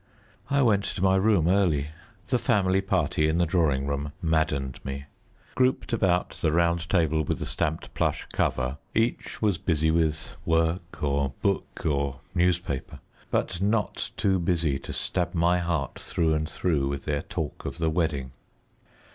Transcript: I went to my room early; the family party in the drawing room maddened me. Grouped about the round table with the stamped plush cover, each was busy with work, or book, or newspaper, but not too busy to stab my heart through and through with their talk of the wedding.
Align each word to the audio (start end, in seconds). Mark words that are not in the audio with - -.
I 0.49 0.63
went 0.63 0.83
to 0.85 1.03
my 1.03 1.15
room 1.15 1.47
early; 1.47 1.89
the 2.29 2.39
family 2.39 2.81
party 2.81 3.27
in 3.27 3.37
the 3.37 3.45
drawing 3.45 3.85
room 3.85 4.13
maddened 4.19 4.83
me. 4.83 5.05
Grouped 5.53 5.93
about 5.93 6.31
the 6.41 6.51
round 6.51 6.89
table 6.89 7.21
with 7.21 7.37
the 7.37 7.45
stamped 7.45 7.93
plush 7.93 8.25
cover, 8.33 8.79
each 8.95 9.43
was 9.43 9.59
busy 9.59 9.91
with 9.91 10.37
work, 10.43 11.03
or 11.03 11.33
book, 11.43 11.83
or 11.85 12.21
newspaper, 12.33 12.99
but 13.29 13.61
not 13.61 14.09
too 14.17 14.39
busy 14.39 14.79
to 14.79 14.91
stab 14.91 15.35
my 15.35 15.59
heart 15.59 15.99
through 15.99 16.33
and 16.33 16.49
through 16.49 16.87
with 16.87 17.05
their 17.05 17.21
talk 17.21 17.63
of 17.65 17.77
the 17.77 17.91
wedding. 17.91 18.31